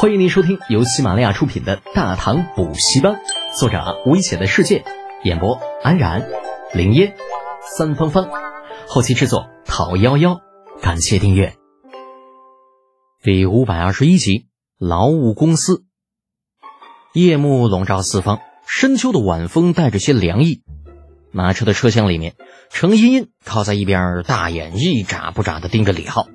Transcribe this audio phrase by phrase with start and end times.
[0.00, 3.14] 欢迎您收听由喜马拉雅出品的《大唐补习班》，
[3.58, 4.84] 作者危险的世界，
[5.24, 6.24] 演播安然、
[6.72, 7.16] 林烟、
[7.76, 8.28] 三芳芳，
[8.86, 10.40] 后期制作陶幺幺。
[10.80, 11.56] 感谢订阅。
[13.24, 14.46] 第五百二十一集，
[14.78, 15.82] 劳务公司。
[17.12, 18.38] 夜幕笼罩四方，
[18.68, 20.62] 深秋的晚风带着些凉意。
[21.32, 22.36] 马车的车厢里面，
[22.70, 26.28] 程茵茵靠在一边，大眼一眨不眨的盯着李浩。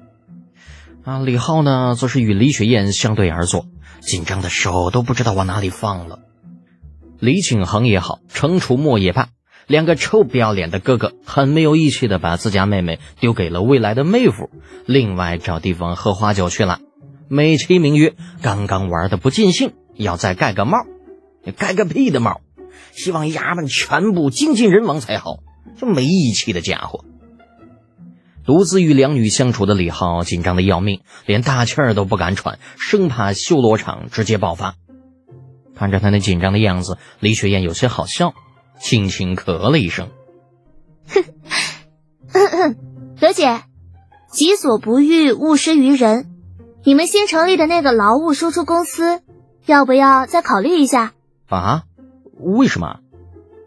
[1.04, 3.66] 啊，李浩呢，则是与李雪燕相对而坐，
[4.00, 6.20] 紧张的手都不知道往哪里放了。
[7.20, 9.28] 李景恒也好，程楚墨也罢，
[9.68, 14.50] 两个臭不要脸的哥哥，很没有义气的把自家妹妹丢给了未来的妹夫，
[14.86, 16.80] 另外找地方喝花酒去了，
[17.28, 20.78] 美其名曰刚刚玩的不尽兴，要再盖个帽，
[21.58, 22.40] 盖个屁的帽！
[22.94, 25.40] 希望衙门全部精尽人亡才好，
[25.78, 27.04] 这没义气的家伙。
[28.46, 34.76] 独自与两女相处的李浩紧张的要命，连大气儿都不敢喘，生怕修罗场直接爆发。
[35.76, 38.34] 看着他那紧张的样子，李雪燕有些好笑，
[38.80, 40.10] 轻轻咳了一声
[42.32, 42.76] ：“哼，
[43.20, 43.62] 德姐，
[44.32, 46.30] 己所不欲，勿施于人。
[46.84, 49.22] 你们新成立的那个劳务输出公司，
[49.66, 51.14] 要不要再考虑一下？”
[51.48, 51.84] 啊？
[52.40, 53.00] 为什么？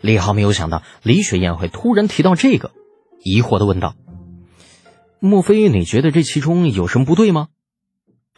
[0.02, 2.72] 李浩没有想到李雪燕会突然提到这个，
[3.22, 3.94] 疑惑的问道。
[5.26, 7.48] 莫非你觉得这其中有什么不对吗？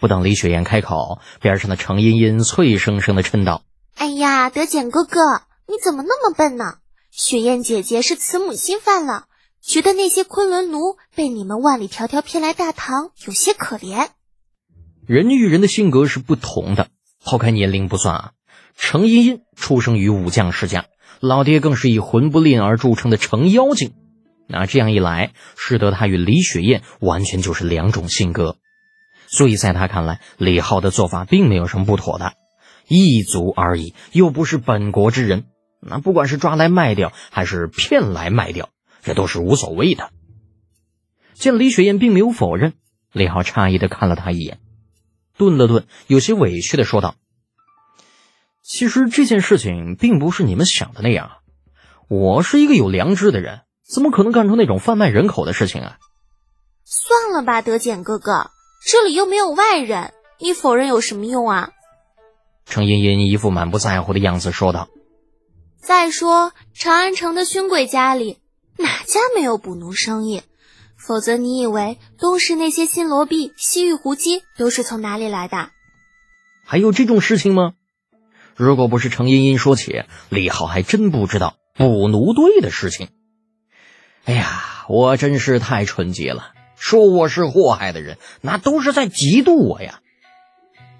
[0.01, 3.63] 不等李雪燕开口，边上的程茵茵脆生生的嗔道
[3.97, 6.77] ：“哎呀，德简哥哥，你怎么那么笨呢？
[7.11, 9.25] 雪燕姐姐是慈母心犯了，
[9.61, 14.09] 觉得那些昆仑奴被你们万里迢迢骗来大唐，有些可怜。
[15.05, 16.91] 人与人的性格是不同的，
[17.25, 18.33] 抛开年龄不算啊。
[18.77, 20.87] 程茵茵出生于武将世家，
[21.19, 23.95] 老爹更是以魂不吝而著称的程妖精。”
[24.51, 28.57] 那这样一来，使得他与李雪燕完全就是两种性格，
[29.27, 32.33] 所以在他看来，李浩的做法并没有什么不妥的，
[32.89, 35.45] 异族而已，又不是本国之人，
[35.81, 38.71] 那不管是抓来卖掉，还是骗来卖掉，
[39.03, 40.11] 这都是无所谓的。
[41.35, 42.73] 见李雪燕并没有否认，
[43.13, 44.61] 李浩诧异的看了他一眼，
[45.37, 47.17] 顿了顿，有些委屈的说道
[48.65, 51.33] ：“其实这件事情并不是你们想的那样，
[52.09, 55.99] 我是一个有良知的人。”怎么可能干出那种贩卖人口的事情啊？
[56.85, 58.51] 算了吧，德简哥哥，
[58.87, 61.71] 这里又没有外人，你否认有什么用啊？
[62.67, 64.89] 程茵茵一副满不在乎的样子说道。
[65.81, 68.39] 再说长安城的勋贵家里，
[68.77, 70.43] 哪家没有捕奴生意？
[70.97, 75.71] 否则你以为东市那些新罗币、西域胡姬都是从哪里来的？
[76.67, 77.73] 还有这种事情吗？
[78.55, 83.09] 如果不是程茵茵说起，李浩还真不知道捕奴队的事情。
[84.25, 86.53] 哎呀，我真是太纯洁了！
[86.77, 90.01] 说我是祸害的人，那都是在嫉妒我呀。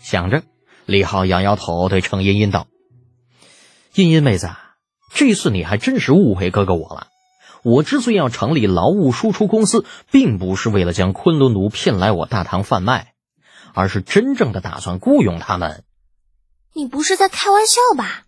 [0.01, 0.43] 想着，
[0.87, 2.67] 李浩摇摇头，对程茵茵道
[3.95, 4.51] ：“茵茵妹子，
[5.15, 7.09] 这次你还真是误会哥哥我了。
[7.63, 13.15] 我之所以要成立劳务输出公司，并不是为了将昆仑奴骗来我大唐贩卖，
[13.75, 15.85] 而是真正的打算雇佣他们。
[16.73, 18.25] 你不是在开玩笑吧？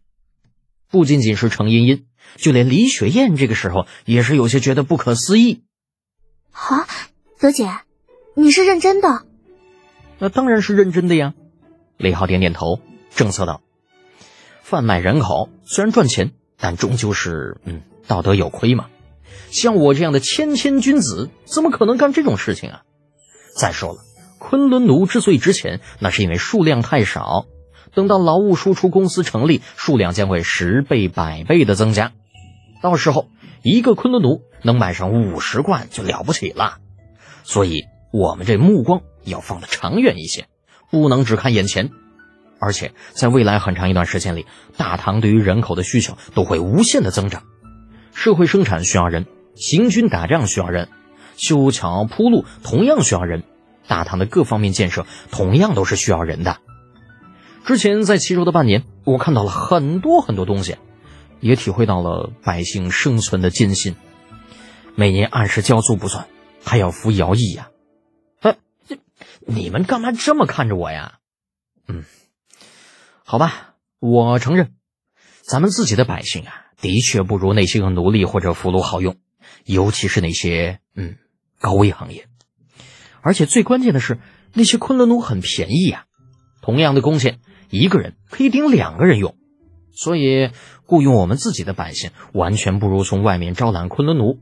[0.91, 5.62] 不仅仅是程茵茵。”就连李雪燕这个时候也是有些觉得不可思议。
[6.53, 6.86] 啊，
[7.36, 7.69] 泽姐，
[8.34, 9.25] 你是认真的？
[10.19, 11.34] 那当然是认真的呀。
[11.97, 12.80] 李浩点点头，
[13.14, 13.62] 正色道
[14.62, 18.86] ：“贩卖人口虽然赚钱，但终究是嗯道德有亏嘛。
[19.50, 22.82] 像我这样的谦谦君子，怎么可能干这种事情啊？
[23.56, 23.98] 再说了，
[24.38, 27.47] 昆仑奴之所以值钱，那是因为数量太少。
[27.95, 32.12] 等到劳务输出公司成立，数量将会十倍、百倍的增加。”
[32.83, 33.28] 到时候，
[33.62, 36.78] 一个昆仑奴能买上五十罐就了不起了，
[37.43, 40.47] 所以我们这目光要放得长远一些，
[40.91, 41.91] 不能只看眼前。
[42.59, 44.47] 而且在未来很长一段时间里，
[44.77, 47.43] 大唐对于人口的需求都会无限的增长，
[48.15, 50.89] 社会生产需要人，行军打仗需要人，
[51.37, 53.45] 修桥铺路同样需要人，
[53.89, 56.59] 大唐的各方面建设同样都是需要人的。
[57.65, 60.77] 之前在齐州的半年，我看到了很多很多东西。
[61.42, 63.97] 也体会到了百姓生存的艰辛，
[64.95, 66.28] 每年按时交租不算，
[66.62, 67.71] 还要服徭役呀！
[68.41, 68.98] 哎，这
[69.47, 71.21] 你们干嘛这么看着我呀？
[71.89, 72.04] 嗯，
[73.24, 74.74] 好吧，我承认，
[75.41, 79.16] 咱们自己的百姓啊，的确不如那些个奴隶或者俘虏好用，
[79.65, 81.16] 尤其是那些嗯
[81.59, 82.28] 高危行业。
[83.22, 84.18] 而且最关键的是，
[84.53, 86.04] 那些昆仑奴很便宜呀，
[86.60, 87.41] 同样的工钱，
[87.71, 89.34] 一个人可以顶两个人用，
[89.93, 90.51] 所以。
[90.91, 94.41] 雇佣我们自己的百姓，完全不如从外面招揽昆仑奴。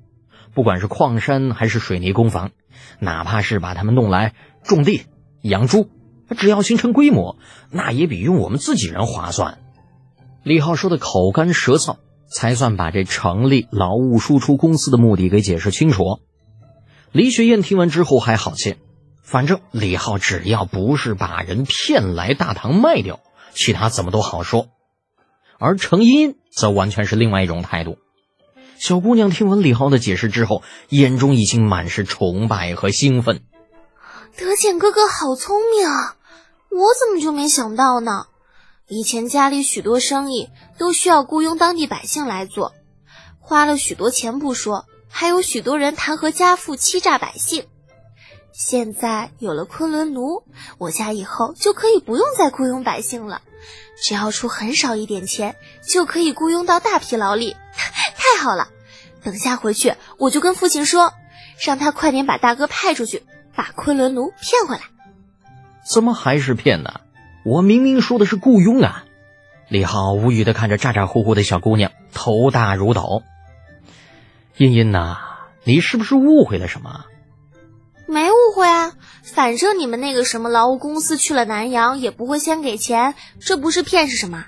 [0.55, 2.53] 不管是矿山还是水泥工坊，
[3.01, 4.33] 哪怕是把他们弄来
[4.65, 5.03] 种地、
[5.43, 5.91] 养猪，
[6.39, 7.37] 只要形成规模，
[7.71, 9.59] 那也比用我们自己人划算。
[10.43, 11.99] 李浩说的口干舌燥，
[12.35, 16.21] 才算把这成立劳务输出公司的目的给解释清楚。
[17.13, 18.79] 李雪燕听完之后还好些，
[19.31, 23.21] 反正李浩只要不是把人骗来大唐卖掉，
[23.53, 24.69] 其他怎么都好说。
[25.59, 27.99] 而程茵则完全是另外一种态度。
[28.79, 33.43] 小姑娘听闻李浩的解释之后，眼中已经满是崇拜和兴奋。
[34.35, 36.17] 德简哥哥好聪明啊！
[36.71, 38.29] 我怎么就没想到呢？
[38.87, 40.49] 以前家里许多生意
[40.79, 42.73] 都需要雇佣当地百姓来做，
[43.41, 47.67] 花了许多钱不说，还有许多人弹劾家父、欺诈百姓。
[48.59, 50.43] 现在有了昆仑奴，
[50.79, 53.41] 我家以后就可以不用再雇佣百姓了，
[54.03, 57.55] 只要出很少一点钱，就可以雇佣到大批劳力。
[58.19, 58.67] 太好了！
[59.23, 61.13] 等下回去我就跟父亲说，
[61.65, 63.23] 让他快点把大哥派出去，
[63.55, 64.83] 把昆仑奴骗回来。
[65.89, 67.03] 怎么还是骗呢？
[67.45, 69.05] 我明明说的是雇佣啊！
[69.69, 73.23] 李浩无语的看着咋咋呼呼的小姑娘，头大如斗。
[74.57, 75.17] 茵茵呐，
[75.63, 77.05] 你是不是误会了什么？
[78.59, 84.47] 会啊，反正你们那个什么劳务公司去了南阳也不会先给钱，这不是骗是什么？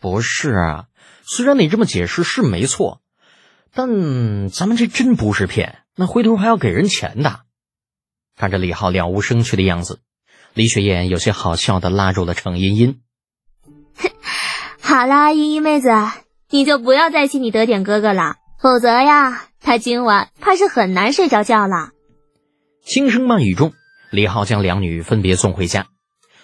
[0.00, 0.86] 不是啊，
[1.22, 3.00] 虽然你这么解释是没错，
[3.72, 7.42] 但咱们这真不是骗，那回头还要给人钱的。
[8.36, 10.00] 看着李浩了无生趣的样子。
[10.52, 13.00] 李雪燕有些好笑的拉住了程茵茵。
[14.82, 15.88] 好啦，茵茵妹子，
[16.50, 21.90] 你就不要再气你德典哥哥了，否则呀，他今晚怕是很难睡着觉了。
[22.84, 23.72] 轻声慢语中，
[24.10, 25.86] 李浩将两女分别送回家。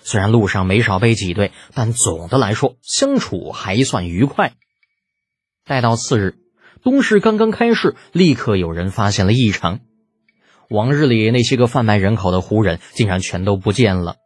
[0.02, 4.54] 虽然路上没少被挤兑，但总的来说相处还算愉快。
[5.66, 6.38] 待到次日，
[6.82, 9.80] 东市刚刚开市，立刻有人发现了异常。
[10.70, 14.16] 往日里那些个贩卖人口的胡人竟然全都不见了，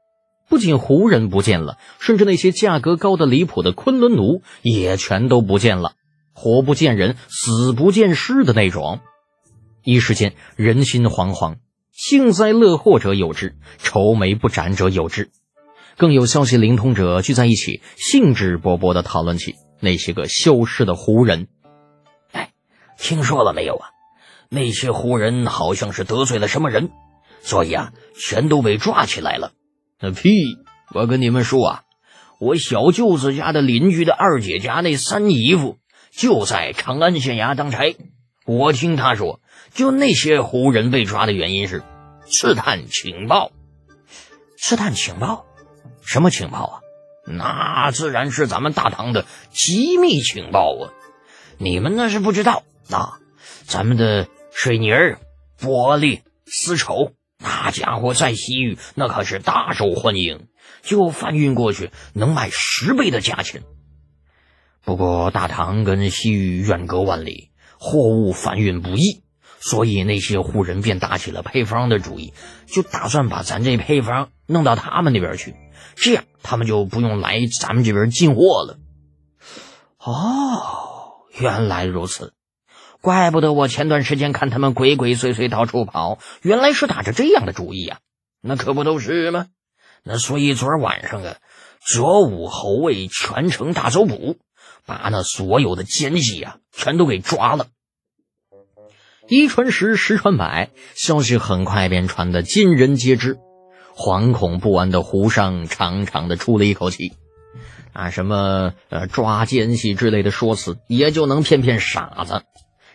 [0.49, 5.95] 不仅胡人不见了，甚至那些价格高的离谱的昆仑奴也全都不见了，
[6.33, 9.01] 活不见人，死不见尸的那种。
[9.83, 11.57] 一时间人心惶惶，
[11.95, 15.31] 幸灾乐祸者有之，愁眉不展者有之，
[15.97, 21.47] 更有消息灵通者聚在一起，兴致勃勃地讨论起那些个消失的胡人。
[22.33, 22.51] 哎，
[22.99, 23.91] 听说了没有啊？
[24.49, 26.91] 那些胡人好像是得罪了什么人，
[27.43, 29.53] 所以啊，全都被抓起来了。
[30.01, 30.59] 那屁！
[30.93, 31.83] 我跟你们说啊，
[32.41, 35.79] 我小舅子家的邻居的二姐家那三姨夫
[36.11, 37.97] 就在长安县衙当差。
[38.45, 39.41] 我听他说，
[39.73, 41.83] 就那些胡人被抓的原因是
[42.27, 43.53] 刺探情报。
[44.57, 45.47] 刺探情报？
[46.03, 46.81] 什么情报啊？
[47.27, 50.93] 那自然是咱们大唐的机密情报啊！
[51.59, 53.19] 你们那是不知道啊，
[53.67, 54.29] 咱们的。
[54.57, 55.19] 水泥儿、
[55.59, 57.11] 玻璃、丝绸，
[57.41, 60.47] 那家伙在西域那可是大受欢迎，
[60.81, 63.65] 就贩运过去能卖十倍的价钱。
[64.85, 67.51] 不过大唐跟西域远隔万里，
[67.85, 69.23] 货物贩运不易，
[69.61, 72.33] 所以那些胡人便打起了配方的主意，
[72.67, 75.55] 就打算把咱这配方弄到他们那边去，
[75.95, 78.79] 这样他们就不用来咱们这边进货了。
[79.99, 82.33] 哦，原来如此。
[83.03, 87.99] 怪不得我前段时间看他们鬼鬼祟祟到处跑，原来是打着这样的主意呀！
[88.41, 89.49] 那可不都是吗？
[90.03, 91.37] 那所以昨晚上啊，
[91.85, 94.39] 左武侯卫全城大搜捕，
[94.87, 97.67] 把那所有的奸细啊全都给抓了。
[99.27, 103.39] 一传十，十传百，消息很快便传得尽人皆知。
[103.97, 107.13] 惶恐不安的胡商长长的出了一口气。
[107.95, 112.43] 啊，什么呃抓奸细之类的说辞，也就能骗骗傻子。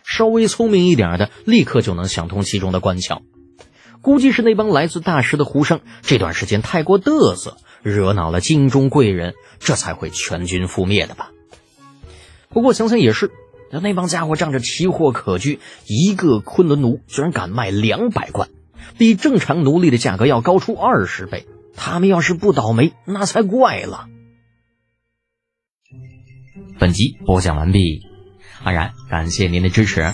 [0.04, 3.22] 稍微聪明一点的，立刻就能想通其中的关窍。
[4.00, 11.30] 估计是那帮来自大师的胡生这段时间太过嘚瑟，惹恼了京中贵人，这才会全军覆灭的吧。
[12.50, 13.30] 不过想想也是，
[13.70, 18.48] 那那帮家伙仗着奇货可居，一个昆仑奴居然敢卖两百贯，
[18.98, 21.46] 比正常奴隶的价格要高出二十倍。
[21.76, 24.08] 他们要是不倒霉，那才怪了。
[26.78, 28.02] 本集播讲完毕。
[28.62, 30.12] 安然，感谢您的支持。